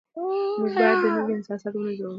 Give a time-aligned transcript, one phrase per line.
[0.59, 2.09] موږ باید د نورو احساسات ونه ځورو